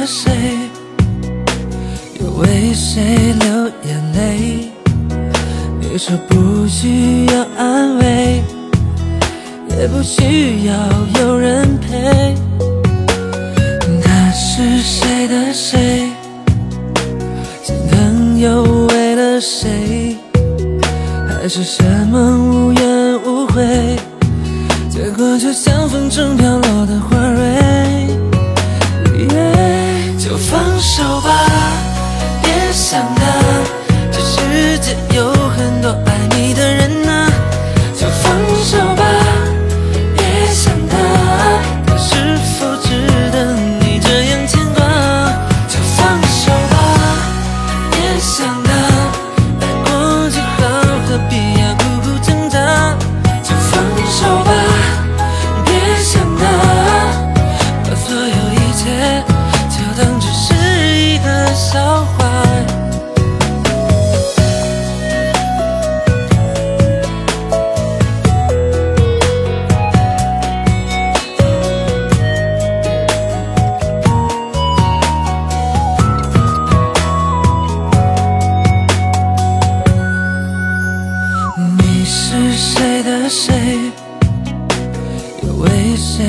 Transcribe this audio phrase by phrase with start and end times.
[0.00, 0.32] 是谁？
[2.18, 4.72] 又为谁流眼泪？
[5.80, 8.42] 你说不需要安慰，
[9.78, 10.74] 也不需要
[11.20, 12.34] 有人陪。
[14.02, 16.10] 他是谁的谁？
[17.62, 20.16] 心疼又为了谁？
[21.28, 23.96] 海誓山盟无怨无悔，
[24.88, 27.41] 结果就像风中飘落的花。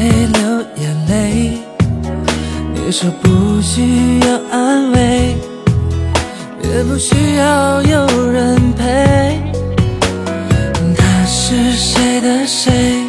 [0.03, 1.57] 流眼泪？
[2.73, 5.35] 你说不需要安慰，
[6.63, 9.41] 也不需要有人陪。
[10.97, 13.03] 他是谁的谁？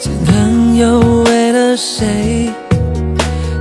[0.00, 2.50] 心疼又为了谁？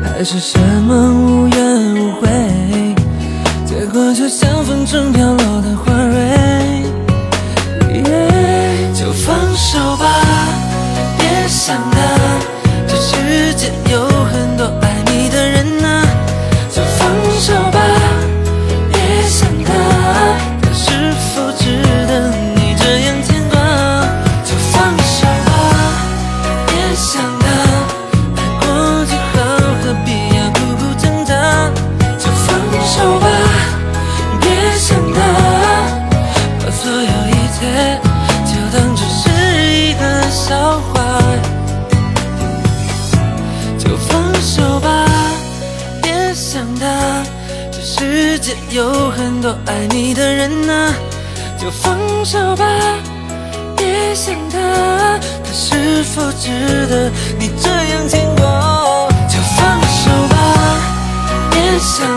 [0.03, 2.28] 还是什么无怨无悔？
[3.66, 6.34] 结果就像风中飘落的花蕊。
[11.66, 11.98] 想他，
[12.88, 14.68] 这世界有很多
[46.55, 47.21] 想他，
[47.69, 50.93] 这世界有很多爱你的人呐。
[51.59, 52.66] 就放手吧，
[53.75, 59.09] 别想他，他是否值得你这样牵挂？
[59.27, 60.79] 就放手吧，
[61.51, 62.07] 别想